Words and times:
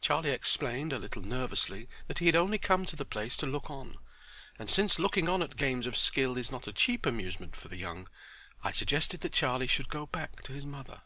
Charley 0.00 0.30
explained, 0.30 0.94
a 0.94 0.98
little 0.98 1.20
nervously, 1.20 1.86
that 2.06 2.18
he 2.18 2.24
had 2.24 2.34
only 2.34 2.56
come 2.56 2.86
to 2.86 2.96
the 2.96 3.04
place 3.04 3.36
to 3.36 3.46
look 3.46 3.68
on, 3.70 3.98
and 4.58 4.70
since 4.70 4.98
looking 4.98 5.28
on 5.28 5.42
at 5.42 5.54
games 5.54 5.86
of 5.86 5.98
skill 5.98 6.38
is 6.38 6.50
not 6.50 6.66
a 6.66 6.72
cheap 6.72 7.04
amusement 7.04 7.54
for 7.54 7.68
the 7.68 7.76
young, 7.76 8.08
I 8.64 8.72
suggested 8.72 9.20
that 9.20 9.34
Charlie 9.34 9.66
should 9.66 9.90
go 9.90 10.06
back 10.06 10.40
to 10.44 10.52
his 10.54 10.64
mother. 10.64 11.02